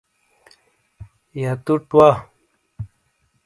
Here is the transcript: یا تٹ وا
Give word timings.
یا 1.41 1.51
تٹ 1.65 1.83
وا 1.95 2.09